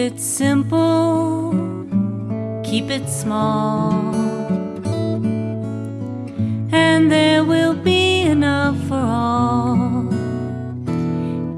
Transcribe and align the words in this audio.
it 0.00 0.18
simple, 0.18 1.52
keep 2.64 2.88
it 2.88 3.06
small, 3.06 3.92
and 6.72 7.12
there 7.12 7.44
will 7.44 7.74
be 7.74 8.22
enough 8.22 8.78
for 8.88 8.94
all. 8.94 10.08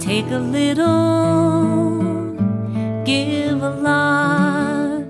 Take 0.01 0.29
a 0.33 0.43
little, 0.59 2.03
give 3.05 3.63
a 3.63 3.71
lot. 3.71 5.05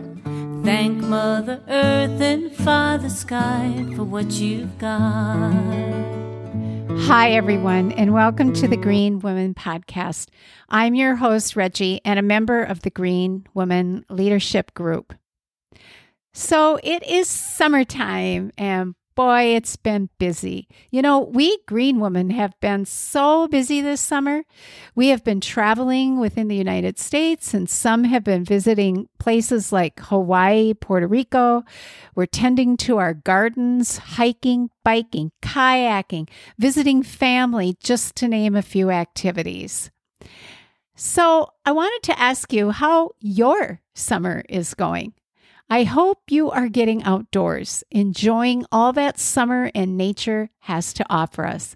Thank 0.63 0.99
Mother 0.99 1.63
Earth 1.69 2.21
and 2.21 2.53
Father 2.53 3.09
Sky 3.09 3.87
for 3.97 4.05
what 4.05 4.31
you've 4.33 4.77
got. 4.79 6.32
Hi, 7.01 7.33
everyone, 7.33 7.93
and 7.93 8.13
welcome 8.13 8.53
to 8.55 8.69
the 8.69 8.77
Green 8.77 9.19
Women 9.19 9.55
Podcast. 9.55 10.29
I'm 10.69 10.95
your 10.95 11.17
host, 11.17 11.57
Reggie, 11.57 12.01
and 12.05 12.19
a 12.19 12.23
member 12.23 12.63
of 12.63 12.83
the 12.83 12.91
Green 12.91 13.47
Women 13.55 14.05
Leadership 14.09 14.73
Group. 14.75 15.15
So 16.33 16.79
it 16.83 17.03
is 17.03 17.29
summertime, 17.29 18.53
and 18.57 18.95
boy, 19.15 19.55
it's 19.55 19.77
been 19.77 20.09
busy. 20.19 20.69
You 20.91 21.03
know, 21.03 21.21
we 21.21 21.59
green 21.67 22.01
women 22.01 22.31
have 22.31 22.59
been 22.61 22.85
so 22.85 23.49
busy 23.49 23.81
this 23.81 24.01
summer. 24.01 24.43
We 24.95 25.09
have 25.09 25.25
been 25.25 25.41
traveling 25.41 26.19
within 26.21 26.49
the 26.49 26.57
United 26.57 26.99
States, 26.99 27.55
and 27.55 27.69
some 27.69 28.05
have 28.05 28.25
been 28.25 28.45
visiting 28.45 29.09
places 29.19 29.73
like 29.73 30.01
Hawaii, 30.01 30.75
Puerto 30.75 31.07
Rico. 31.07 31.65
We're 32.15 32.27
tending 32.27 32.77
to 32.79 32.99
our 32.99 33.15
gardens, 33.15 33.99
hiking, 33.99 34.71
biking, 34.85 35.33
kayaking, 35.43 36.29
visiting 36.59 37.03
family, 37.03 37.77
just 37.83 38.17
to 38.17 38.29
name 38.29 38.55
a 38.55 38.63
few 38.63 38.91
activities. 38.91 39.91
So, 40.95 41.49
I 41.65 41.73
wanted 41.73 42.03
to 42.05 42.19
ask 42.19 42.53
you 42.53 42.71
how 42.71 43.13
your 43.21 43.81
summer 43.95 44.45
is 44.49 44.75
going. 44.75 45.15
I 45.73 45.85
hope 45.85 46.25
you 46.29 46.51
are 46.51 46.69
getting 46.69 47.03
outdoors, 47.05 47.83
enjoying 47.91 48.67
all 48.71 48.93
that 48.93 49.19
summer 49.19 49.71
and 49.75 49.97
nature 49.97 50.51
has 50.59 50.93
to 50.93 51.07
offer 51.09 51.47
us. 51.47 51.75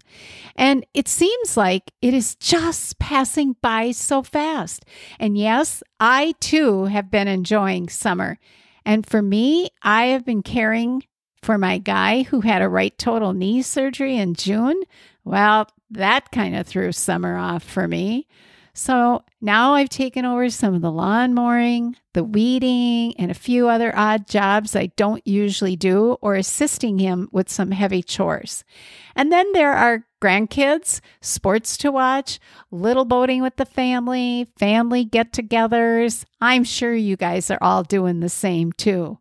And 0.55 0.85
it 0.93 1.07
seems 1.07 1.57
like 1.57 1.91
it 1.99 2.13
is 2.13 2.35
just 2.35 2.99
passing 2.99 3.55
by 3.59 3.89
so 3.89 4.21
fast. 4.21 4.85
And 5.19 5.35
yes, 5.35 5.81
I 5.99 6.35
too 6.39 6.85
have 6.85 7.09
been 7.09 7.27
enjoying 7.27 7.89
summer. 7.89 8.37
And 8.85 9.03
for 9.03 9.23
me, 9.23 9.71
I 9.81 10.05
have 10.09 10.23
been 10.23 10.43
caring 10.43 11.03
for 11.41 11.57
my 11.57 11.79
guy 11.79 12.21
who 12.21 12.41
had 12.41 12.61
a 12.61 12.69
right 12.69 12.95
total 12.99 13.33
knee 13.33 13.63
surgery 13.63 14.15
in 14.15 14.35
June. 14.35 14.79
Well, 15.23 15.71
that 15.89 16.29
kind 16.31 16.55
of 16.55 16.67
threw 16.67 16.91
summer 16.91 17.35
off 17.35 17.63
for 17.63 17.87
me. 17.87 18.27
So 18.77 19.23
now 19.41 19.73
I've 19.73 19.89
taken 19.89 20.23
over 20.23 20.51
some 20.51 20.75
of 20.75 20.83
the 20.83 20.91
lawn 20.91 21.33
mowing, 21.33 21.95
the 22.13 22.23
weeding, 22.23 23.15
and 23.17 23.31
a 23.31 23.33
few 23.33 23.67
other 23.67 23.91
odd 23.97 24.27
jobs 24.27 24.75
I 24.75 24.91
don't 24.95 25.25
usually 25.25 25.75
do, 25.75 26.15
or 26.21 26.35
assisting 26.35 26.99
him 26.99 27.27
with 27.31 27.49
some 27.49 27.71
heavy 27.71 28.03
chores. 28.03 28.63
And 29.15 29.31
then 29.31 29.51
there 29.53 29.73
are 29.73 30.05
grandkids, 30.21 31.01
sports 31.21 31.75
to 31.77 31.91
watch, 31.91 32.39
little 32.69 33.03
boating 33.03 33.41
with 33.41 33.55
the 33.55 33.65
family, 33.65 34.45
family 34.59 35.03
get 35.03 35.33
togethers. 35.33 36.25
I'm 36.39 36.63
sure 36.63 36.93
you 36.93 37.17
guys 37.17 37.49
are 37.49 37.59
all 37.59 37.81
doing 37.81 38.19
the 38.19 38.29
same 38.29 38.73
too. 38.73 39.17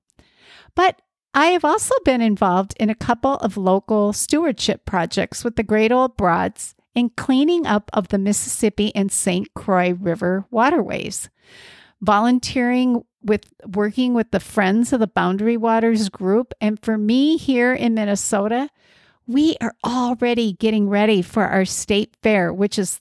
But 0.75 1.01
I 1.33 1.47
have 1.47 1.65
also 1.65 1.95
been 2.05 2.21
involved 2.21 2.75
in 2.79 2.91
a 2.91 2.95
couple 2.95 3.37
of 3.37 3.57
local 3.57 4.13
stewardship 4.13 4.85
projects 4.85 5.45
with 5.45 5.57
the 5.57 5.63
Great 5.63 5.93
Old 5.93 6.19
Broads 6.19 6.76
and 6.97 7.15
cleaning 7.15 7.67
up 7.67 7.91
of 7.93 8.09
the 8.09 8.19
Mississippi 8.19 8.93
and 8.97 9.13
St. 9.13 9.53
Croix 9.55 9.93
River 9.93 10.47
waterways. 10.51 11.29
Volunteering 12.01 13.05
with 13.23 13.53
working 13.67 14.15
with 14.15 14.31
the 14.31 14.41
Friends 14.41 14.93
of 14.93 15.01
the 15.01 15.07
Boundary 15.07 15.57
Waters 15.57 16.09
group. 16.09 16.55
And 16.61 16.83
for 16.83 16.97
me 16.97 17.37
here 17.37 17.75
in 17.75 17.95
Minnesota, 17.95 18.71
we 19.27 19.57
are 19.61 19.75
already 19.85 20.55
getting 20.55 20.89
ready 20.89 21.21
for 21.21 21.45
our 21.45 21.65
state 21.65 22.17
fair, 22.23 22.53
which 22.53 22.79
is 22.79 23.01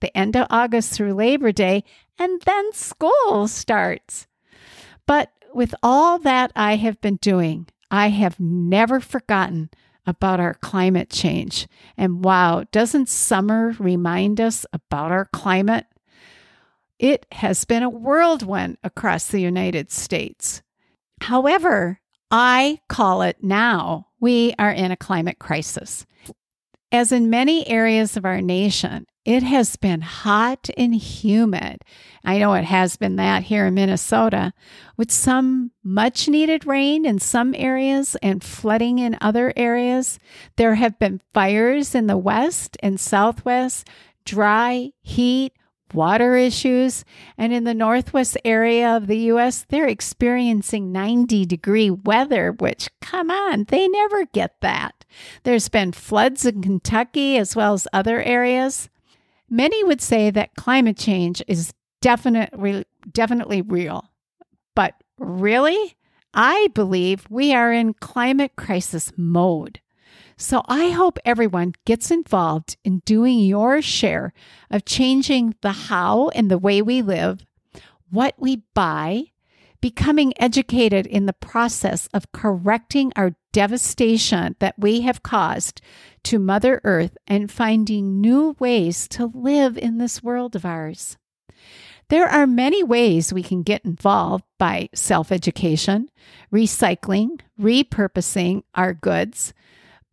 the 0.00 0.16
end 0.16 0.36
of 0.36 0.46
August 0.50 0.92
through 0.92 1.14
Labor 1.14 1.52
Day, 1.52 1.84
and 2.18 2.42
then 2.42 2.72
school 2.72 3.48
starts. 3.48 4.26
But 5.06 5.30
with 5.54 5.74
all 5.82 6.18
that 6.20 6.52
I 6.54 6.76
have 6.76 7.00
been 7.00 7.16
doing, 7.16 7.68
I 7.90 8.08
have 8.08 8.38
never 8.38 9.00
forgotten 9.00 9.70
about 10.06 10.40
our 10.40 10.54
climate 10.54 11.10
change. 11.10 11.68
And 11.96 12.24
wow, 12.24 12.64
doesn't 12.72 13.08
summer 13.08 13.74
remind 13.78 14.40
us 14.40 14.66
about 14.72 15.12
our 15.12 15.26
climate? 15.32 15.86
It 16.98 17.26
has 17.32 17.64
been 17.64 17.82
a 17.82 17.90
whirlwind 17.90 18.78
across 18.82 19.26
the 19.26 19.40
United 19.40 19.90
States. 19.90 20.62
However, 21.20 22.00
I 22.30 22.80
call 22.88 23.22
it 23.22 23.38
now 23.42 24.08
we 24.20 24.54
are 24.58 24.70
in 24.70 24.90
a 24.90 24.96
climate 24.96 25.38
crisis. 25.38 26.06
As 26.90 27.10
in 27.10 27.30
many 27.30 27.66
areas 27.68 28.16
of 28.16 28.24
our 28.24 28.40
nation, 28.40 29.06
it 29.24 29.42
has 29.42 29.76
been 29.76 30.00
hot 30.00 30.68
and 30.76 30.94
humid. 30.94 31.82
I 32.24 32.38
know 32.38 32.54
it 32.54 32.64
has 32.64 32.96
been 32.96 33.16
that 33.16 33.44
here 33.44 33.66
in 33.66 33.74
Minnesota, 33.74 34.52
with 34.96 35.12
some 35.12 35.70
much 35.84 36.28
needed 36.28 36.66
rain 36.66 37.04
in 37.04 37.18
some 37.18 37.54
areas 37.56 38.16
and 38.22 38.42
flooding 38.42 38.98
in 38.98 39.16
other 39.20 39.52
areas. 39.56 40.18
There 40.56 40.74
have 40.74 40.98
been 40.98 41.20
fires 41.32 41.94
in 41.94 42.08
the 42.08 42.16
west 42.16 42.76
and 42.82 42.98
southwest, 42.98 43.88
dry, 44.24 44.90
heat, 45.02 45.52
water 45.94 46.36
issues. 46.36 47.04
And 47.38 47.52
in 47.52 47.64
the 47.64 47.74
northwest 47.74 48.36
area 48.44 48.96
of 48.96 49.06
the 49.06 49.18
U.S., 49.18 49.64
they're 49.68 49.86
experiencing 49.86 50.92
90 50.92 51.44
degree 51.46 51.90
weather, 51.90 52.52
which, 52.52 52.88
come 53.00 53.30
on, 53.30 53.64
they 53.64 53.88
never 53.88 54.24
get 54.26 54.60
that. 54.60 55.04
There's 55.44 55.68
been 55.68 55.92
floods 55.92 56.44
in 56.44 56.62
Kentucky 56.62 57.36
as 57.36 57.54
well 57.54 57.74
as 57.74 57.86
other 57.92 58.22
areas. 58.22 58.88
Many 59.52 59.84
would 59.84 60.00
say 60.00 60.30
that 60.30 60.54
climate 60.54 60.96
change 60.96 61.42
is 61.46 61.74
definitely 62.00 62.86
definitely 63.12 63.60
real. 63.60 64.08
But 64.74 64.94
really, 65.18 65.94
I 66.32 66.68
believe 66.74 67.26
we 67.28 67.52
are 67.52 67.70
in 67.70 67.92
climate 67.92 68.52
crisis 68.56 69.12
mode. 69.14 69.82
So 70.38 70.62
I 70.68 70.88
hope 70.88 71.18
everyone 71.26 71.74
gets 71.84 72.10
involved 72.10 72.78
in 72.82 73.00
doing 73.04 73.40
your 73.40 73.82
share 73.82 74.32
of 74.70 74.86
changing 74.86 75.54
the 75.60 75.72
how 75.72 76.30
and 76.30 76.50
the 76.50 76.56
way 76.56 76.80
we 76.80 77.02
live, 77.02 77.44
what 78.08 78.34
we 78.38 78.62
buy, 78.72 79.24
becoming 79.82 80.32
educated 80.38 81.06
in 81.06 81.26
the 81.26 81.34
process 81.34 82.08
of 82.14 82.32
correcting 82.32 83.12
our 83.16 83.36
devastation 83.52 84.56
that 84.58 84.78
we 84.78 85.02
have 85.02 85.22
caused 85.22 85.80
to 86.24 86.38
Mother 86.38 86.80
Earth 86.84 87.16
and 87.26 87.50
finding 87.50 88.20
new 88.20 88.56
ways 88.58 89.06
to 89.08 89.26
live 89.26 89.76
in 89.76 89.98
this 89.98 90.22
world 90.22 90.56
of 90.56 90.64
ours. 90.64 91.16
There 92.08 92.28
are 92.28 92.46
many 92.46 92.82
ways 92.82 93.32
we 93.32 93.42
can 93.42 93.62
get 93.62 93.84
involved 93.84 94.44
by 94.58 94.88
self 94.94 95.32
education, 95.32 96.10
recycling, 96.52 97.40
repurposing 97.58 98.64
our 98.74 98.92
goods, 98.92 99.54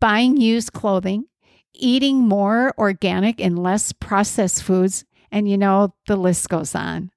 buying 0.00 0.36
used 0.36 0.72
clothing, 0.72 1.26
eating 1.74 2.26
more 2.26 2.72
organic 2.78 3.40
and 3.40 3.62
less 3.62 3.92
processed 3.92 4.62
foods, 4.62 5.04
and 5.30 5.48
you 5.48 5.58
know, 5.58 5.94
the 6.06 6.16
list 6.16 6.48
goes 6.48 6.74
on. 6.74 7.10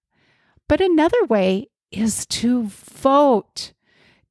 But 0.68 0.82
another 0.82 1.24
way 1.26 1.70
is 1.92 2.26
to 2.28 2.64
vote. 2.64 3.73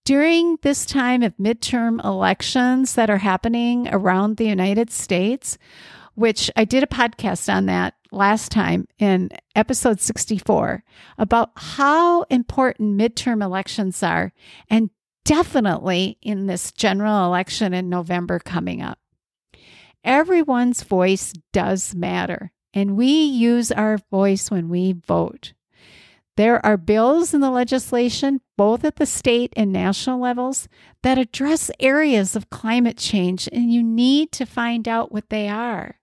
During 0.04 0.58
this 0.62 0.84
time 0.84 1.22
of 1.22 1.36
midterm 1.36 2.04
elections 2.04 2.94
that 2.94 3.08
are 3.08 3.18
happening 3.18 3.88
around 3.92 4.36
the 4.36 4.46
United 4.46 4.90
States, 4.90 5.58
which 6.14 6.50
I 6.56 6.64
did 6.64 6.82
a 6.82 6.88
podcast 6.88 7.52
on 7.52 7.66
that 7.66 7.94
last 8.10 8.50
time 8.50 8.88
in 8.98 9.30
episode 9.54 10.00
64 10.00 10.82
about 11.18 11.52
how 11.54 12.22
important 12.24 12.98
midterm 13.00 13.44
elections 13.44 14.02
are, 14.02 14.32
and 14.68 14.90
definitely 15.24 16.18
in 16.20 16.46
this 16.46 16.72
general 16.72 17.24
election 17.24 17.72
in 17.72 17.88
November 17.88 18.40
coming 18.40 18.82
up. 18.82 18.98
Everyone's 20.02 20.82
voice 20.82 21.32
does 21.52 21.94
matter, 21.94 22.50
and 22.74 22.96
we 22.96 23.06
use 23.06 23.70
our 23.70 23.98
voice 24.10 24.50
when 24.50 24.68
we 24.68 24.92
vote. 24.92 25.52
There 26.36 26.64
are 26.64 26.78
bills 26.78 27.34
in 27.34 27.40
the 27.42 27.50
legislation, 27.50 28.40
both 28.56 28.84
at 28.84 28.96
the 28.96 29.04
state 29.06 29.52
and 29.54 29.70
national 29.70 30.18
levels, 30.18 30.66
that 31.02 31.18
address 31.18 31.70
areas 31.78 32.34
of 32.34 32.48
climate 32.48 32.96
change, 32.96 33.48
and 33.52 33.70
you 33.70 33.82
need 33.82 34.32
to 34.32 34.46
find 34.46 34.88
out 34.88 35.12
what 35.12 35.28
they 35.28 35.48
are. 35.48 35.98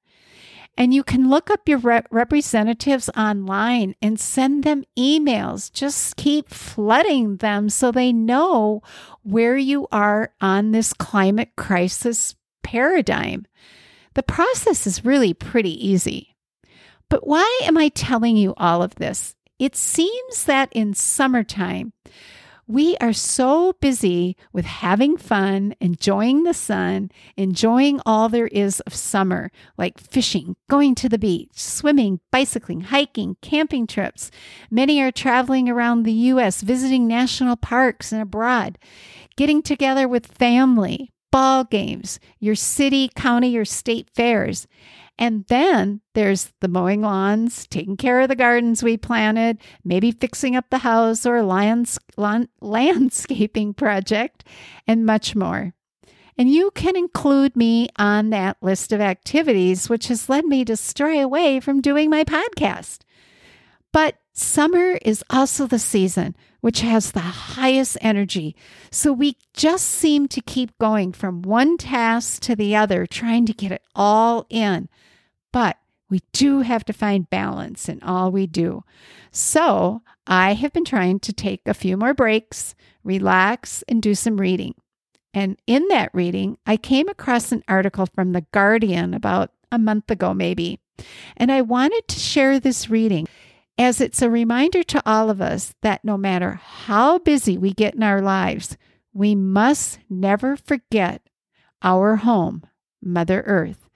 And 0.78 0.94
you 0.94 1.04
can 1.04 1.30
look 1.30 1.50
up 1.50 1.68
your 1.68 1.80
rep- 1.80 2.08
representatives 2.10 3.10
online 3.18 3.96
and 4.02 4.20
send 4.20 4.64
them 4.64 4.86
emails. 4.98 5.72
Just 5.74 6.16
keep 6.16 6.48
flooding 6.48 7.38
them 7.38 7.70
so 7.70 7.92
they 7.92 8.14
know 8.14 8.82
where 9.24 9.58
you 9.58 9.88
are 9.92 10.32
on 10.40 10.72
this 10.72 10.94
climate 10.94 11.50
crisis 11.58 12.36
paradigm. 12.64 13.46
The 14.14 14.24
process 14.24 14.88
is 14.88 15.04
really 15.04 15.34
pretty 15.34 15.86
easy. 15.86 16.38
But 17.10 17.28
why 17.28 17.60
am 17.64 17.78
I 17.78 17.90
telling 17.90 18.38
you 18.38 18.54
all 18.56 18.82
of 18.82 18.96
this? 18.96 19.36
It 19.60 19.76
seems 19.76 20.46
that 20.46 20.70
in 20.72 20.94
summertime, 20.94 21.92
we 22.66 22.96
are 22.98 23.14
so 23.14 23.74
busy 23.82 24.38
with 24.54 24.64
having 24.64 25.18
fun, 25.18 25.74
enjoying 25.82 26.44
the 26.44 26.54
sun, 26.54 27.10
enjoying 27.36 28.00
all 28.06 28.30
there 28.30 28.48
is 28.48 28.80
of 28.82 28.94
summer, 28.94 29.52
like 29.76 30.00
fishing, 30.00 30.56
going 30.70 30.94
to 30.96 31.10
the 31.10 31.18
beach, 31.18 31.50
swimming, 31.54 32.20
bicycling, 32.32 32.82
hiking, 32.82 33.38
camping 33.42 33.88
trips. 33.88 34.30
Many 34.70 35.02
are 35.02 35.12
traveling 35.12 35.68
around 35.68 36.04
the 36.04 36.14
U.S., 36.14 36.62
visiting 36.62 37.08
national 37.08 37.56
parks 37.56 38.12
and 38.12 38.22
abroad, 38.22 38.78
getting 39.36 39.64
together 39.64 40.08
with 40.08 40.28
family, 40.28 41.12
ball 41.32 41.64
games, 41.64 42.20
your 42.40 42.56
city, 42.56 43.10
county, 43.16 43.58
or 43.58 43.66
state 43.66 44.10
fairs. 44.16 44.68
And 45.20 45.44
then 45.50 46.00
there's 46.14 46.54
the 46.62 46.70
mowing 46.70 47.02
lawns, 47.02 47.68
taking 47.68 47.98
care 47.98 48.22
of 48.22 48.30
the 48.30 48.38
gardens 48.38 48.82
we 48.82 48.96
planted, 48.96 49.58
maybe 49.84 50.12
fixing 50.12 50.56
up 50.56 50.70
the 50.70 50.78
house 50.78 51.26
or 51.26 51.44
lands- 51.44 52.00
landscaping 52.62 53.74
project, 53.74 54.46
and 54.88 55.06
much 55.06 55.36
more. 55.36 55.74
And 56.38 56.50
you 56.50 56.72
can 56.72 56.96
include 56.96 57.58
me 57.58 57.90
on 57.98 58.30
that 58.30 58.56
list 58.62 58.94
of 58.94 59.02
activities, 59.02 59.90
which 59.90 60.08
has 60.08 60.30
led 60.30 60.46
me 60.46 60.64
to 60.64 60.78
stray 60.78 61.20
away 61.20 61.60
from 61.60 61.82
doing 61.82 62.10
my 62.10 62.24
podcast. 62.24 63.00
But 63.92 64.16
summer 64.32 64.98
is 65.02 65.22
also 65.30 65.68
the 65.68 65.80
season 65.80 66.34
which 66.62 66.82
has 66.82 67.12
the 67.12 67.20
highest 67.20 67.98
energy. 68.02 68.56
So 68.92 69.14
we 69.14 69.38
just 69.54 69.86
seem 69.86 70.28
to 70.30 70.42
keep 70.42 70.78
going 70.78 71.14
from 71.14 71.42
one 71.42 71.78
task 71.78 72.42
to 72.44 72.56
the 72.56 72.76
other, 72.76 73.06
trying 73.06 73.46
to 73.46 73.54
get 73.54 73.72
it 73.72 73.84
all 73.96 74.46
in. 74.50 74.90
But 75.52 75.78
we 76.10 76.22
do 76.34 76.62
have 76.62 76.84
to 76.86 76.94
find 76.94 77.30
balance 77.30 77.88
in 77.88 78.02
all 78.02 78.32
we 78.32 78.48
do. 78.48 78.84
So 79.32 80.02
I 80.26 80.54
have 80.54 80.74
been 80.74 80.86
trying 80.86 81.20
to 81.22 81.34
take 81.34 81.62
a 81.66 81.74
few 81.74 81.98
more 81.98 82.14
breaks, 82.14 82.76
relax, 83.04 83.84
and 83.88 84.02
do 84.02 84.16
some 84.16 84.38
reading. 84.38 84.76
And 85.34 85.60
in 85.68 85.88
that 85.90 86.10
reading, 86.14 86.58
I 86.66 86.78
came 86.78 87.08
across 87.08 87.52
an 87.52 87.64
article 87.68 88.08
from 88.08 88.32
The 88.32 88.46
Guardian 88.52 89.14
about 89.14 89.52
a 89.72 89.78
month 89.78 90.10
ago, 90.10 90.34
maybe. 90.34 90.80
And 91.38 91.52
I 91.52 91.62
wanted 91.62 92.08
to 92.08 92.20
share 92.20 92.60
this 92.60 92.90
reading 92.90 93.28
as 93.78 94.02
it's 94.02 94.22
a 94.22 94.30
reminder 94.30 94.84
to 94.84 95.02
all 95.06 95.30
of 95.30 95.40
us 95.42 95.74
that 95.82 96.04
no 96.04 96.18
matter 96.18 96.60
how 96.64 97.20
busy 97.20 97.58
we 97.58 97.72
get 97.72 97.96
in 97.96 98.04
our 98.04 98.22
lives, 98.22 98.76
we 99.14 99.36
must 99.36 100.00
never 100.10 100.58
forget 100.58 101.22
our 101.82 102.18
home, 102.18 102.64
Mother 103.02 103.42
Earth. 103.46 103.89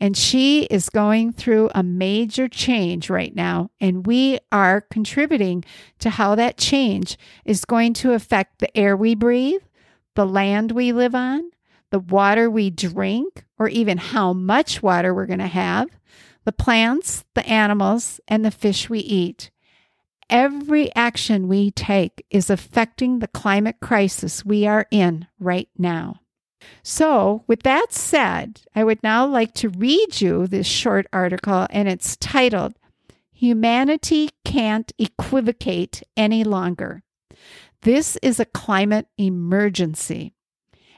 And 0.00 0.16
she 0.16 0.64
is 0.64 0.90
going 0.90 1.32
through 1.32 1.70
a 1.74 1.82
major 1.82 2.48
change 2.48 3.08
right 3.08 3.34
now. 3.34 3.70
And 3.80 4.06
we 4.06 4.38
are 4.50 4.80
contributing 4.80 5.64
to 6.00 6.10
how 6.10 6.34
that 6.34 6.58
change 6.58 7.16
is 7.44 7.64
going 7.64 7.94
to 7.94 8.12
affect 8.12 8.58
the 8.58 8.76
air 8.76 8.96
we 8.96 9.14
breathe, 9.14 9.62
the 10.14 10.26
land 10.26 10.72
we 10.72 10.92
live 10.92 11.14
on, 11.14 11.50
the 11.90 12.00
water 12.00 12.50
we 12.50 12.70
drink, 12.70 13.44
or 13.58 13.68
even 13.68 13.98
how 13.98 14.32
much 14.32 14.82
water 14.82 15.14
we're 15.14 15.26
going 15.26 15.38
to 15.38 15.46
have, 15.46 15.88
the 16.44 16.52
plants, 16.52 17.24
the 17.34 17.46
animals, 17.46 18.20
and 18.28 18.44
the 18.44 18.50
fish 18.50 18.90
we 18.90 18.98
eat. 18.98 19.50
Every 20.28 20.94
action 20.94 21.48
we 21.48 21.70
take 21.70 22.24
is 22.30 22.50
affecting 22.50 23.18
the 23.18 23.28
climate 23.28 23.76
crisis 23.80 24.44
we 24.44 24.66
are 24.66 24.86
in 24.90 25.26
right 25.38 25.68
now. 25.78 26.20
So, 26.82 27.44
with 27.46 27.62
that 27.62 27.92
said, 27.92 28.60
I 28.74 28.84
would 28.84 29.02
now 29.02 29.26
like 29.26 29.54
to 29.54 29.68
read 29.68 30.20
you 30.20 30.46
this 30.46 30.66
short 30.66 31.06
article, 31.12 31.66
and 31.70 31.88
it's 31.88 32.16
titled 32.16 32.74
Humanity 33.32 34.30
Can't 34.44 34.92
Equivocate 34.98 36.02
Any 36.16 36.44
Longer. 36.44 37.02
This 37.82 38.16
is 38.22 38.40
a 38.40 38.46
climate 38.46 39.06
emergency. 39.18 40.32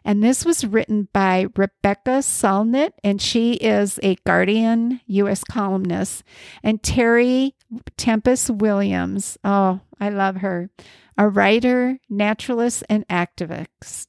And 0.04 0.22
this 0.22 0.44
was 0.44 0.64
written 0.64 1.08
by 1.12 1.48
Rebecca 1.56 2.20
Solnit, 2.22 2.92
and 3.02 3.20
she 3.20 3.54
is 3.54 3.98
a 4.04 4.14
Guardian 4.24 5.00
U.S. 5.06 5.42
columnist, 5.42 6.22
and 6.62 6.80
Terry 6.80 7.56
Tempest 7.96 8.50
Williams. 8.50 9.36
Oh, 9.42 9.80
I 9.98 10.10
love 10.10 10.36
her. 10.36 10.70
A 11.18 11.28
writer, 11.28 11.98
naturalist, 12.08 12.84
and 12.88 13.06
activist. 13.08 14.06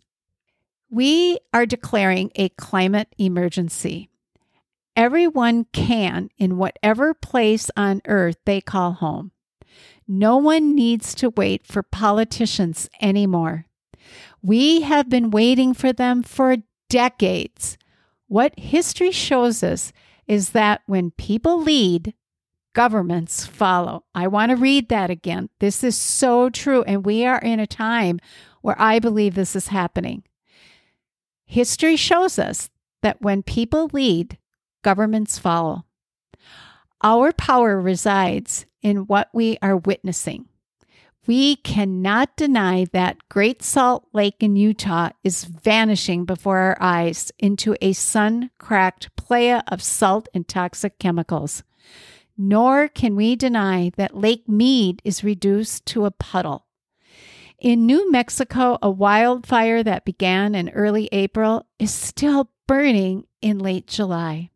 We 0.90 1.40
are 1.54 1.66
declaring 1.66 2.32
a 2.36 2.50
climate 2.50 3.14
emergency. 3.18 4.10
Everyone 4.96 5.66
can 5.74 6.30
in 6.38 6.58
whatever 6.58 7.14
place 7.14 7.70
on 7.76 8.02
earth 8.06 8.38
they 8.46 8.62
call 8.62 8.94
home. 8.94 9.32
No 10.08 10.38
one 10.38 10.74
needs 10.74 11.14
to 11.16 11.30
wait 11.30 11.66
for 11.68 11.84
politicians 11.84 12.90
anymore. 13.02 13.66
We 14.42 14.82
have 14.82 15.10
been 15.10 15.30
waiting 15.30 15.74
for 15.74 15.92
them 15.92 16.24
for 16.24 16.58
decades. 16.90 17.78
What 18.28 18.58
history 18.58 19.12
shows 19.12 19.64
us 19.64 19.92
is 20.26 20.52
that 20.52 20.82
when 20.86 21.12
people 21.12 21.62
lead, 21.62 22.14
governments 22.74 23.46
follow. 23.46 24.06
I 24.16 24.28
want 24.28 24.52
to 24.52 24.56
read 24.56 24.88
that 24.90 25.10
again. 25.10 25.50
This 25.60 25.84
is 25.84 25.98
so 25.98 26.50
true. 26.50 26.84
And 26.84 27.06
we 27.06 27.26
are 27.26 27.40
in 27.40 27.60
a 27.60 27.68
time 27.68 28.20
where 28.62 28.80
I 28.80 29.00
believe 29.00 29.36
this 29.36 29.56
is 29.56 29.68
happening. 29.68 30.24
History 31.48 31.96
shows 31.96 32.38
us 32.38 32.70
that 33.02 33.22
when 33.22 33.42
people 33.42 33.90
lead, 33.94 34.38
governments 34.84 35.40
follow. 35.40 35.86
Our 37.02 37.32
power 37.32 37.80
resides 37.80 38.66
in 38.82 39.08
what 39.08 39.30
we 39.34 39.58
are 39.62 39.78
witnessing. 39.78 40.50
We 41.26 41.56
cannot 41.58 42.36
deny 42.36 42.86
that 42.92 43.30
Great 43.30 43.64
Salt 43.64 44.08
Lake 44.14 44.38
in 44.42 44.56
Utah 44.56 45.10
is 45.24 45.46
vanishing 45.46 46.26
before 46.26 46.58
our 46.58 46.78
eyes 46.80 47.32
into 47.40 47.76
a 47.82 47.94
sun 47.94 48.52
cracked 48.60 49.16
playa 49.16 49.64
of 49.68 49.82
salt 49.82 50.28
and 50.34 50.48
toxic 50.48 51.00
chemicals. 51.00 51.64
Nor 52.38 52.88
can 52.88 53.16
we 53.16 53.36
deny 53.36 53.92
that 53.98 54.16
Lake 54.16 54.48
Mead 54.48 55.02
is 55.04 55.24
reduced 55.24 55.86
to 55.88 56.06
a 56.06 56.12
puddle. 56.12 56.67
In 57.60 57.88
New 57.88 58.12
Mexico, 58.12 58.78
a 58.84 58.90
wildfire 58.90 59.82
that 59.82 60.06
began 60.06 60.54
in 60.54 60.70
early 60.70 61.10
April 61.12 61.66
is 61.80 61.92
still 61.92 62.52
burning 62.68 63.26
in 63.42 63.58
late 63.58 63.88
July. 63.88 64.52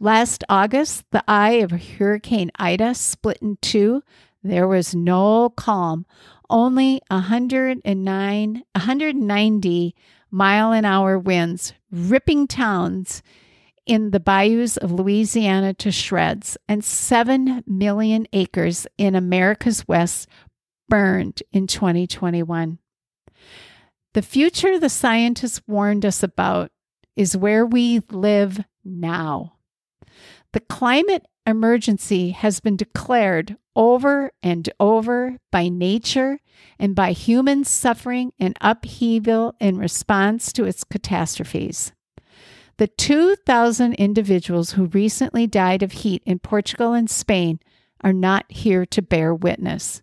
Last 0.00 0.42
August, 0.48 1.04
the 1.12 1.22
eye 1.28 1.60
of 1.62 1.70
Hurricane 1.70 2.50
Ida 2.58 2.96
split 2.96 3.38
in 3.40 3.56
two. 3.62 4.02
There 4.42 4.66
was 4.66 4.96
no 4.96 5.50
calm, 5.50 6.04
only 6.50 7.00
109, 7.08 8.62
190 8.74 9.94
mile 10.32 10.72
an 10.72 10.84
hour 10.84 11.18
winds 11.20 11.72
ripping 11.92 12.48
towns 12.48 13.22
in 13.86 14.10
the 14.10 14.18
bayous 14.18 14.76
of 14.76 14.90
Louisiana 14.90 15.72
to 15.74 15.92
shreds, 15.92 16.56
and 16.68 16.84
7 16.84 17.62
million 17.64 18.26
acres 18.32 18.88
in 18.98 19.14
America's 19.14 19.86
West 19.86 20.28
burned 20.92 21.42
in 21.54 21.66
2021. 21.66 22.78
The 24.12 24.20
future 24.20 24.78
the 24.78 24.90
scientists 24.90 25.62
warned 25.66 26.04
us 26.04 26.22
about 26.22 26.70
is 27.16 27.34
where 27.34 27.64
we 27.64 28.00
live 28.10 28.62
now. 28.84 29.54
The 30.52 30.60
climate 30.60 31.26
emergency 31.46 32.32
has 32.32 32.60
been 32.60 32.76
declared 32.76 33.56
over 33.74 34.32
and 34.42 34.68
over 34.78 35.38
by 35.50 35.70
nature 35.70 36.40
and 36.78 36.94
by 36.94 37.12
human 37.12 37.64
suffering 37.64 38.32
and 38.38 38.54
upheaval 38.60 39.54
in 39.58 39.78
response 39.78 40.52
to 40.52 40.66
its 40.66 40.84
catastrophes. 40.84 41.92
The 42.76 42.88
2,000 42.88 43.94
individuals 43.94 44.72
who 44.72 44.84
recently 44.88 45.46
died 45.46 45.82
of 45.82 45.92
heat 45.92 46.22
in 46.26 46.38
Portugal 46.38 46.92
and 46.92 47.08
Spain 47.08 47.60
are 48.04 48.12
not 48.12 48.44
here 48.50 48.84
to 48.84 49.00
bear 49.00 49.34
witness. 49.34 50.02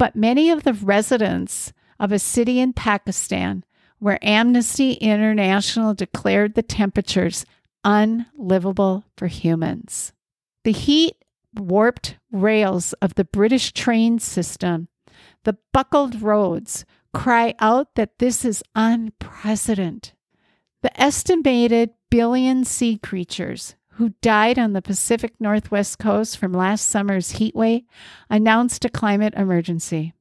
But 0.00 0.16
many 0.16 0.48
of 0.48 0.62
the 0.62 0.72
residents 0.72 1.74
of 1.98 2.10
a 2.10 2.18
city 2.18 2.58
in 2.58 2.72
Pakistan 2.72 3.66
where 3.98 4.18
Amnesty 4.22 4.92
International 4.94 5.92
declared 5.92 6.54
the 6.54 6.62
temperatures 6.62 7.44
unlivable 7.84 9.04
for 9.18 9.26
humans. 9.26 10.14
The 10.64 10.72
heat 10.72 11.16
warped 11.54 12.16
rails 12.32 12.94
of 12.94 13.16
the 13.16 13.26
British 13.26 13.72
train 13.72 14.18
system, 14.18 14.88
the 15.44 15.58
buckled 15.70 16.22
roads, 16.22 16.86
cry 17.12 17.52
out 17.58 17.94
that 17.96 18.20
this 18.20 18.42
is 18.42 18.62
unprecedented. 18.74 20.12
The 20.80 20.98
estimated 20.98 21.90
billion 22.10 22.64
sea 22.64 22.96
creatures 22.96 23.74
who 23.92 24.14
died 24.22 24.58
on 24.58 24.72
the 24.72 24.82
Pacific 24.82 25.34
Northwest 25.40 25.98
coast 25.98 26.38
from 26.38 26.52
last 26.52 26.86
summer's 26.86 27.32
heat 27.32 27.54
wave, 27.54 27.82
announced 28.28 28.84
a 28.84 28.88
climate 28.88 29.34
emergency. 29.34 30.12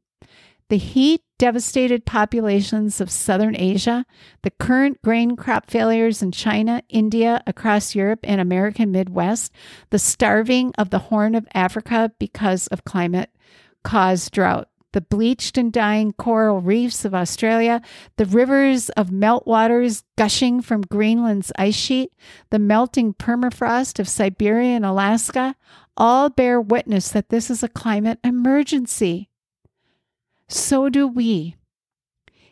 The 0.70 0.78
heat 0.78 1.22
devastated 1.40 2.06
populations 2.06 3.02
of 3.02 3.10
southern 3.10 3.56
Asia, 3.56 4.06
the 4.44 4.52
current 4.52 5.02
grain 5.02 5.36
crop 5.36 5.72
failures 5.72 6.22
in 6.22 6.32
China, 6.32 6.84
India, 6.90 7.42
across 7.48 7.96
Europe, 7.96 8.20
and 8.24 8.40
American 8.40 8.92
Midwest, 8.92 9.52
the 9.90 9.98
starving 9.98 10.72
of 10.78 10.92
the 10.92 11.00
Horn 11.00 11.34
of 11.34 11.48
Africa 11.56 12.12
because 12.20 12.68
of 12.68 12.86
climate 12.86 13.32
caused 13.84 14.32
drought, 14.32 14.70
the 14.94 15.02
bleached 15.02 15.58
and 15.58 15.72
dying 15.72 16.14
coral 16.14 16.62
reefs 16.62 17.06
of 17.06 17.14
Australia, 17.14 17.82
the 18.18 18.26
rivers 18.26 18.90
of 18.90 19.10
meltwaters 19.10 20.04
gushing 20.18 20.62
from 20.62 20.82
Greenland's 20.82 21.52
ice 21.58 21.76
sheet, 21.76 22.12
the 22.50 22.60
melting 22.60 23.14
permafrost 23.14 24.00
of 24.00 24.10
Siberia 24.10 24.76
and 24.76 24.86
Alaska, 24.86 25.56
all 25.96 26.30
bear 26.30 26.60
witness 26.60 27.10
that 27.10 27.30
this 27.30 27.50
is 27.50 27.62
a 27.62 27.68
climate 27.68 28.20
emergency. 28.24 29.30
So 30.48 30.90
do 30.90 31.08
we. 31.08 31.56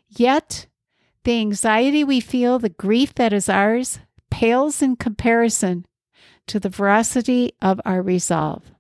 Yet, 0.08 0.68
the 1.24 1.40
anxiety 1.40 2.04
we 2.04 2.20
feel, 2.20 2.60
the 2.60 2.70
grief 2.70 3.16
that 3.16 3.34
is 3.34 3.50
ours, 3.50 4.00
pales 4.30 4.82
in 4.82 4.96
comparison 4.96 5.86
to 6.48 6.60
the 6.60 6.70
veracity 6.70 7.54
of 7.62 7.82
our 7.84 8.02
resolve. 8.02 8.72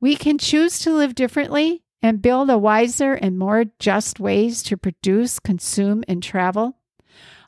We 0.00 0.16
can 0.16 0.38
choose 0.38 0.78
to 0.80 0.92
live 0.92 1.14
differently 1.14 1.82
and 2.02 2.22
build 2.22 2.50
a 2.50 2.58
wiser 2.58 3.14
and 3.14 3.38
more 3.38 3.64
just 3.78 4.20
ways 4.20 4.62
to 4.64 4.76
produce, 4.76 5.38
consume, 5.38 6.04
and 6.06 6.22
travel? 6.22 6.78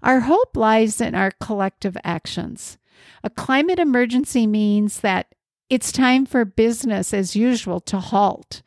Our 0.03 0.21
hope 0.21 0.57
lies 0.57 1.01
in 1.01 1.15
our 1.15 1.33
collective 1.41 1.97
actions. 2.05 2.79
A 3.23 3.31
climate 3.31 3.79
emergency 3.79 4.47
means 4.47 5.01
that 5.01 5.35
it's 5.71 5.93
time 5.93 6.25
for 6.25 6.45
business 6.45 7.13
as 7.13 7.37
usual 7.37 7.81
to 7.81 7.99
halt, 7.99 8.63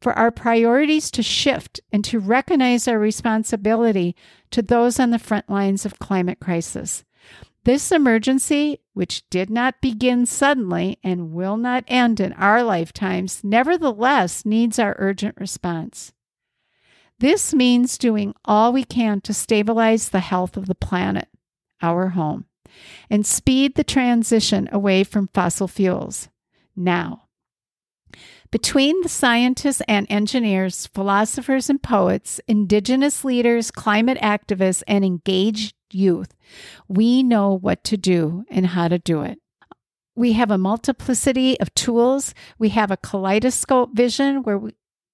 for 0.00 0.12
our 0.12 0.30
priorities 0.30 1.10
to 1.12 1.22
shift, 1.22 1.80
and 1.92 2.04
to 2.04 2.20
recognize 2.20 2.86
our 2.86 2.98
responsibility 2.98 4.14
to 4.50 4.62
those 4.62 5.00
on 5.00 5.10
the 5.10 5.18
front 5.18 5.50
lines 5.50 5.84
of 5.84 5.98
climate 5.98 6.38
crisis. 6.40 7.04
This 7.64 7.90
emergency, 7.90 8.80
which 8.94 9.28
did 9.28 9.50
not 9.50 9.80
begin 9.80 10.24
suddenly 10.24 10.98
and 11.04 11.32
will 11.32 11.56
not 11.56 11.84
end 11.86 12.20
in 12.20 12.32
our 12.34 12.62
lifetimes, 12.62 13.42
nevertheless 13.44 14.46
needs 14.46 14.78
our 14.78 14.94
urgent 14.98 15.36
response. 15.38 16.12
This 17.18 17.52
means 17.52 17.98
doing 17.98 18.34
all 18.44 18.72
we 18.72 18.84
can 18.84 19.20
to 19.22 19.34
stabilize 19.34 20.08
the 20.08 20.20
health 20.20 20.56
of 20.56 20.66
the 20.66 20.74
planet, 20.74 21.28
our 21.82 22.10
home, 22.10 22.46
and 23.10 23.26
speed 23.26 23.74
the 23.74 23.84
transition 23.84 24.68
away 24.72 25.04
from 25.04 25.28
fossil 25.34 25.68
fuels 25.68 26.28
now. 26.76 27.24
Between 28.50 29.00
the 29.02 29.08
scientists 29.08 29.82
and 29.88 30.06
engineers, 30.08 30.86
philosophers 30.86 31.68
and 31.68 31.82
poets, 31.82 32.40
indigenous 32.46 33.24
leaders, 33.24 33.72
climate 33.72 34.18
activists, 34.18 34.84
and 34.86 35.04
engaged 35.04 35.74
youth, 35.94 36.34
we 36.88 37.22
know 37.22 37.56
what 37.56 37.84
to 37.84 37.96
do 37.96 38.44
and 38.50 38.66
how 38.66 38.88
to 38.88 38.98
do 38.98 39.22
it. 39.22 39.38
We 40.16 40.32
have 40.32 40.50
a 40.50 40.58
multiplicity 40.58 41.58
of 41.60 41.74
tools. 41.74 42.34
We 42.58 42.68
have 42.70 42.90
a 42.90 42.96
kaleidoscope 42.96 43.94
vision 43.94 44.42
where 44.42 44.58
we, 44.58 44.72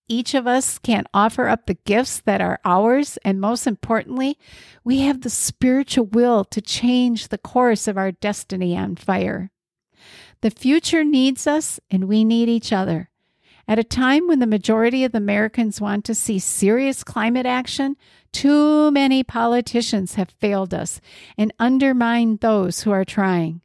each 0.08 0.34
of 0.34 0.46
us 0.46 0.78
can 0.78 1.04
offer 1.14 1.48
up 1.48 1.66
the 1.66 1.78
gifts 1.86 2.20
that 2.20 2.40
are 2.40 2.58
ours. 2.64 3.16
And 3.24 3.40
most 3.40 3.66
importantly, 3.66 4.36
we 4.84 5.00
have 5.00 5.20
the 5.20 5.30
spiritual 5.30 6.06
will 6.06 6.44
to 6.46 6.60
change 6.60 7.28
the 7.28 7.38
course 7.38 7.86
of 7.86 7.96
our 7.96 8.12
destiny 8.12 8.76
on 8.76 8.96
fire. 8.96 9.50
The 10.42 10.50
future 10.50 11.04
needs 11.04 11.46
us, 11.46 11.78
and 11.90 12.08
we 12.08 12.24
need 12.24 12.48
each 12.48 12.72
other. 12.72 13.09
At 13.70 13.78
a 13.78 13.84
time 13.84 14.26
when 14.26 14.40
the 14.40 14.48
majority 14.48 15.04
of 15.04 15.14
Americans 15.14 15.80
want 15.80 16.04
to 16.06 16.14
see 16.16 16.40
serious 16.40 17.04
climate 17.04 17.46
action, 17.46 17.96
too 18.32 18.90
many 18.90 19.22
politicians 19.22 20.16
have 20.16 20.34
failed 20.40 20.74
us 20.74 21.00
and 21.38 21.54
undermined 21.60 22.40
those 22.40 22.80
who 22.80 22.90
are 22.90 23.04
trying. 23.04 23.60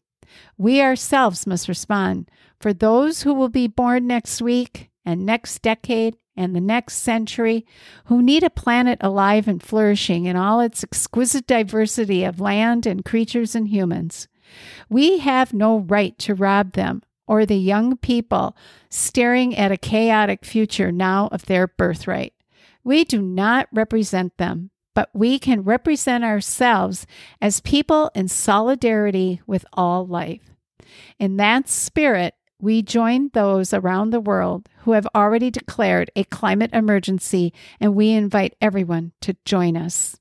We 0.60 0.80
ourselves 0.80 1.48
must 1.48 1.68
respond. 1.68 2.30
For 2.60 2.72
those 2.72 3.24
who 3.24 3.34
will 3.34 3.50
be 3.50 3.66
born 3.66 4.06
next 4.06 4.44
week 4.44 4.92
and 5.04 5.26
next 5.26 5.64
decade 5.64 6.18
and 6.38 6.56
the 6.56 6.62
next 6.62 6.98
century, 6.98 7.66
who 8.06 8.22
need 8.22 8.44
a 8.44 8.52
planet 8.52 9.00
alive 9.02 9.48
and 9.48 9.64
flourishing 9.64 10.26
in 10.26 10.36
all 10.36 10.60
its 10.60 10.84
exquisite 10.84 11.48
diversity 11.48 12.24
of 12.24 12.40
land 12.40 12.86
and 12.86 13.04
creatures 13.04 13.56
and 13.56 13.70
humans. 13.70 14.28
We 14.88 15.18
have 15.18 15.52
no 15.52 15.80
right 15.80 16.16
to 16.20 16.36
rob 16.36 16.74
them 16.74 17.02
or 17.28 17.46
the 17.46 17.58
young 17.58 17.98
people 17.98 18.56
staring 18.96 19.56
at 19.56 19.72
a 19.72 19.78
chaotic 19.78 20.46
future 20.46 20.92
now 20.92 21.28
of 21.32 21.46
their 21.46 21.68
birthright. 21.68 22.34
We 22.84 23.04
do 23.04 23.22
not 23.22 23.68
represent 23.72 24.38
them, 24.38 24.72
but 24.94 25.10
we 25.14 25.38
can 25.40 25.64
represent 25.64 26.24
ourselves 26.24 27.06
as 27.42 27.60
people 27.60 28.10
in 28.16 28.28
solidarity 28.28 29.42
with 29.46 29.66
all 29.74 30.08
life. 30.08 30.56
In 31.20 31.38
that 31.38 31.68
spirit, 31.68 32.36
we 32.62 32.82
join 32.82 33.30
those 33.34 33.74
around 33.74 34.12
the 34.12 34.22
world 34.22 34.70
who 34.80 34.94
have 34.94 35.08
already 35.14 35.52
declared 35.52 36.10
a 36.16 36.24
climate 36.24 36.72
emergency, 36.74 37.54
and 37.80 37.96
we 37.96 38.12
invite 38.12 38.56
everyone 38.62 39.12
to 39.22 39.36
join 39.44 39.76
us. 39.76 40.16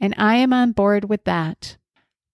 And 0.00 0.14
I 0.18 0.36
am 0.36 0.52
on 0.52 0.72
board 0.72 1.08
with 1.08 1.24
that. 1.24 1.76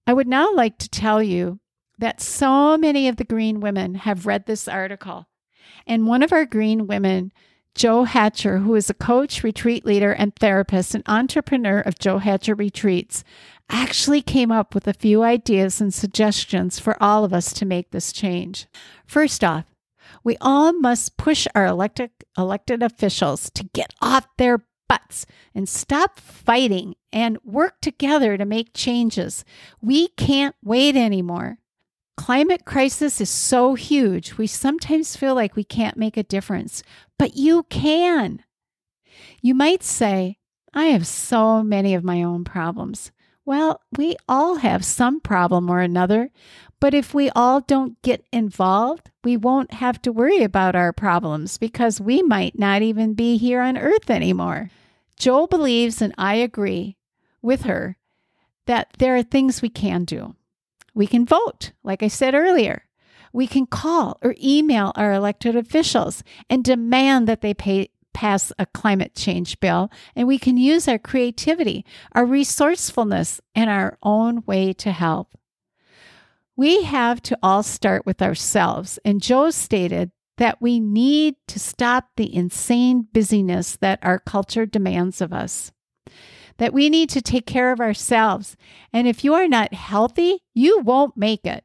I 0.07 0.14
would 0.14 0.28
now 0.28 0.55
like 0.55 0.78
to 0.78 0.88
tell 0.88 1.23
you 1.23 1.61
that 1.99 2.21
so 2.21 2.76
many 2.76 3.09
of 3.09 3.17
the 3.17 3.25
green 3.25 3.61
women 3.61 3.95
have 3.95 4.26
read 4.26 4.47
this 4.47 4.69
article. 4.69 5.26
And 5.87 6.07
one 6.07 6.23
of 6.23 6.33
our 6.33 6.45
green 6.45 6.87
women, 6.87 7.33
Joe 7.75 8.05
Hatcher, 8.05 8.59
who 8.59 8.75
is 8.75 8.88
a 8.88 8.95
coach, 8.95 9.43
retreat 9.43 9.85
leader, 9.85 10.12
and 10.12 10.35
therapist 10.35 10.95
and 10.95 11.05
entrepreneur 11.07 11.81
of 11.81 11.99
Joe 11.99 12.19
Hatcher 12.19 12.55
Retreats, 12.55 13.23
actually 13.69 14.23
came 14.23 14.53
up 14.53 14.75
with 14.75 14.87
a 14.87 14.95
few 14.95 15.23
ideas 15.23 15.81
and 15.81 15.93
suggestions 15.93 16.79
for 16.79 17.00
all 17.03 17.25
of 17.25 17.33
us 17.33 17.53
to 17.53 17.67
make 17.67 17.91
this 17.91 18.12
change. 18.12 18.67
First 19.07 19.43
off, 19.43 19.65
we 20.23 20.37
all 20.41 20.73
must 20.73 21.17
push 21.17 21.47
our 21.55 21.67
elected, 21.67 22.11
elected 22.37 22.83
officials 22.83 23.50
to 23.50 23.65
get 23.75 23.93
off 24.00 24.26
their 24.38 24.65
butts 24.88 25.26
and 25.55 25.69
stop 25.69 26.19
fighting 26.21 26.95
and 27.12 27.38
work 27.45 27.81
together 27.81 28.37
to 28.37 28.45
make 28.45 28.75
changes. 28.75 29.45
We 29.81 30.09
can't 30.09 30.55
wait 30.62 30.97
anymore. 30.97 31.59
Climate 32.17 32.65
crisis 32.65 33.21
is 33.21 33.31
so 33.31 33.75
huge, 33.75 34.35
we 34.35 34.47
sometimes 34.47 35.17
feel 35.17 35.35
like 35.35 35.55
we 35.55 35.65
can't 35.65 35.97
make 35.97 36.17
a 36.17 36.23
difference, 36.23 36.83
but 37.19 37.37
you 37.37 37.65
can. 37.65 38.43
You 39.43 39.55
might 39.55 39.83
say, 39.83 40.39
I 40.75 40.87
have 40.87 41.07
so 41.07 41.63
many 41.63 41.95
of 41.95 42.05
my 42.05 42.23
own 42.23 42.43
problems. 42.43 43.13
Well, 43.45 43.81
we 43.97 44.17
all 44.29 44.57
have 44.57 44.85
some 44.85 45.21
problem 45.21 45.71
or 45.71 45.81
another, 45.81 46.31
but 46.81 46.95
if 46.95 47.15
we 47.15 47.31
all 47.31 47.61
don't 47.61 48.01
get 48.03 48.27
involved, 48.33 49.11
we 49.23 49.37
won't 49.37 49.75
have 49.75 50.03
to 50.03 50.13
worry 50.13 50.43
about 50.43 50.75
our 50.75 50.93
problems 50.93 51.57
because 51.59 52.01
we 52.01 52.23
might 52.23 52.59
not 52.59 52.83
even 52.83 53.15
be 53.15 53.37
here 53.37 53.61
on 53.61 53.79
earth 53.79 54.11
anymore. 54.11 54.71
Joel 55.17 55.47
believes, 55.47 56.03
and 56.03 56.15
I 56.19 56.35
agree 56.35 56.97
with 57.41 57.63
her, 57.63 57.97
that 58.67 58.89
there 58.99 59.17
are 59.17 59.23
things 59.23 59.63
we 59.63 59.69
can 59.69 60.05
do. 60.05 60.35
We 60.97 61.07
can 61.07 61.26
vote, 61.26 61.73
like 61.85 62.03
I 62.03 62.09
said 62.09 62.35
earlier. 62.35 62.85
We 63.31 63.47
can 63.47 63.67
call 63.67 64.19
or 64.23 64.35
email 64.43 64.93
our 64.97 65.12
elected 65.12 65.55
officials 65.55 66.25
and 66.49 66.65
demand 66.65 67.29
that 67.29 67.43
they 67.43 67.53
pay, 67.53 67.91
pass 68.15 68.50
a 68.59 68.65
climate 68.65 69.15
change 69.15 69.61
bill. 69.61 69.91
And 70.17 70.26
we 70.26 70.38
can 70.38 70.57
use 70.57 70.88
our 70.88 70.99
creativity, 70.99 71.85
our 72.12 72.25
resourcefulness, 72.25 73.43
and 73.55 73.69
our 73.69 73.99
own 74.03 74.43
way 74.47 74.73
to 74.73 74.91
help. 74.91 75.37
We 76.57 76.85
have 76.85 77.21
to 77.25 77.38
all 77.43 77.62
start 77.62 78.07
with 78.07 78.23
ourselves. 78.23 78.99
And 79.05 79.21
Joe 79.21 79.50
stated 79.50 80.12
that 80.38 80.62
we 80.62 80.81
need 80.81 81.35
to 81.49 81.59
stop 81.59 82.09
the 82.17 82.35
insane 82.35 83.07
busyness 83.12 83.76
that 83.83 83.99
our 84.00 84.19
culture 84.19 84.65
demands 84.65 85.21
of 85.21 85.35
us 85.35 85.73
that 86.59 86.73
we 86.73 86.89
need 86.89 87.11
to 87.11 87.21
take 87.21 87.47
care 87.47 87.73
of 87.73 87.81
ourselves. 87.81 88.57
And 88.93 89.07
if 89.07 89.25
you 89.25 89.35
are 89.35 89.49
not 89.49 89.75
healthy, 89.75 90.43
you 90.55 90.81
won't 90.81 91.17
make 91.17 91.47
it. 91.47 91.65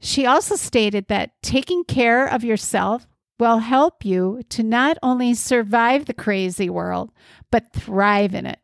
She 0.00 0.26
also 0.26 0.56
stated 0.56 1.08
that 1.08 1.32
taking 1.42 1.84
care 1.84 2.26
of 2.26 2.42
yourself 2.42 3.06
will 3.38 3.58
help 3.58 4.04
you 4.04 4.42
to 4.50 4.62
not 4.62 4.98
only 5.02 5.34
survive 5.34 6.06
the 6.06 6.14
crazy 6.14 6.68
world, 6.68 7.10
but 7.50 7.72
thrive 7.72 8.34
in 8.34 8.46
it. 8.46 8.58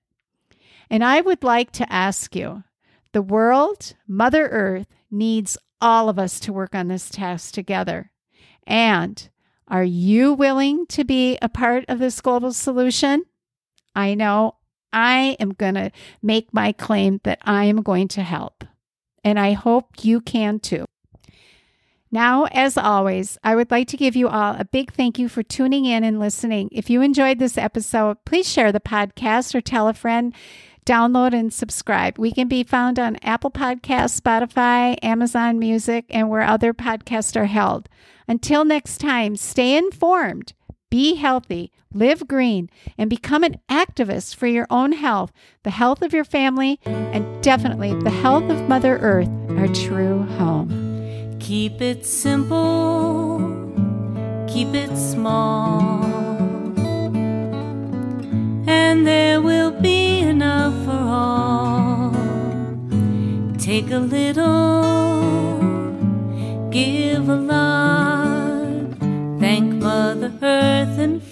And 0.90 1.04
I 1.04 1.20
would 1.20 1.42
like 1.42 1.72
to 1.72 1.92
ask 1.92 2.36
you 2.36 2.64
the 3.12 3.22
world, 3.22 3.94
Mother 4.06 4.48
Earth, 4.48 4.86
needs 5.10 5.56
all 5.80 6.08
of 6.08 6.18
us 6.18 6.38
to 6.40 6.52
work 6.52 6.74
on 6.74 6.88
this 6.88 7.10
task 7.10 7.54
together. 7.54 8.10
And 8.66 9.28
are 9.68 9.84
you 9.84 10.32
willing 10.32 10.86
to 10.88 11.04
be 11.04 11.38
a 11.40 11.48
part 11.48 11.84
of 11.88 11.98
this 11.98 12.20
global 12.20 12.52
solution? 12.52 13.24
I 13.94 14.14
know 14.14 14.56
I 14.92 15.36
am 15.40 15.50
going 15.50 15.74
to 15.74 15.90
make 16.22 16.52
my 16.52 16.72
claim 16.72 17.20
that 17.24 17.38
I 17.42 17.64
am 17.64 17.82
going 17.82 18.08
to 18.08 18.22
help. 18.22 18.64
And 19.24 19.38
I 19.38 19.52
hope 19.52 20.04
you 20.04 20.20
can 20.20 20.60
too. 20.60 20.84
Now, 22.12 22.44
as 22.52 22.78
always, 22.78 23.36
I 23.42 23.56
would 23.56 23.70
like 23.70 23.88
to 23.88 23.96
give 23.96 24.14
you 24.14 24.28
all 24.28 24.54
a 24.54 24.64
big 24.64 24.92
thank 24.92 25.18
you 25.18 25.28
for 25.28 25.42
tuning 25.42 25.84
in 25.84 26.04
and 26.04 26.20
listening. 26.20 26.68
If 26.72 26.88
you 26.88 27.02
enjoyed 27.02 27.38
this 27.38 27.58
episode, 27.58 28.24
please 28.24 28.48
share 28.48 28.72
the 28.72 28.80
podcast 28.80 29.54
or 29.54 29.60
tell 29.60 29.88
a 29.88 29.92
friend. 29.92 30.32
Download 30.86 31.34
and 31.34 31.52
subscribe. 31.52 32.16
We 32.16 32.30
can 32.30 32.46
be 32.46 32.62
found 32.62 33.00
on 33.00 33.16
Apple 33.16 33.50
Podcasts, 33.50 34.20
Spotify, 34.20 34.96
Amazon 35.02 35.58
Music, 35.58 36.06
and 36.10 36.30
where 36.30 36.42
other 36.42 36.72
podcasts 36.72 37.34
are 37.34 37.46
held. 37.46 37.88
Until 38.28 38.64
next 38.64 38.98
time, 38.98 39.34
stay 39.34 39.76
informed, 39.76 40.52
be 40.90 41.16
healthy, 41.16 41.72
live 41.92 42.28
green, 42.28 42.70
and 42.96 43.10
become 43.10 43.42
an 43.42 43.60
activist 43.68 44.36
for 44.36 44.46
your 44.46 44.66
own 44.70 44.92
health, 44.92 45.32
the 45.62 45.70
health 45.70 46.02
of 46.02 46.12
your 46.12 46.24
family, 46.24 46.78
and 46.84 47.42
definitely 47.42 47.94
the 48.02 48.10
health 48.10 48.48
of 48.50 48.68
Mother 48.68 48.98
Earth, 48.98 49.28
our 49.50 49.68
true 49.68 50.22
home. 50.38 51.38
Keep 51.40 51.80
it 51.80 52.06
simple, 52.06 53.38
keep 54.48 54.74
it 54.74 54.96
small, 54.96 56.04
and 58.68 59.06
there 59.06 59.40
will 59.40 59.70
be 59.70 60.20
enough 60.20 60.74
for 60.84 60.92
all. 60.92 62.12
Take 63.58 63.90
a 63.90 63.98
little, 63.98 65.60
give 66.70 67.28
a 67.28 67.36
lot. 67.36 68.05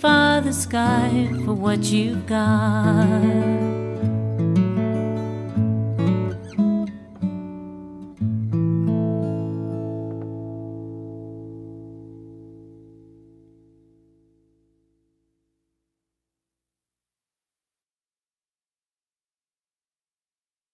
And 0.04 0.12
Father 0.12 0.52
Sky 0.52 1.30
for 1.46 1.54
what 1.54 1.84
you've 1.84 2.26
got. 2.26 3.83